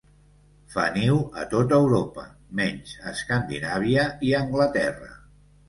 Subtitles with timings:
[0.75, 2.25] Fa niu a tot Europa,
[2.61, 5.15] menys a Escandinàvia i Anglaterra.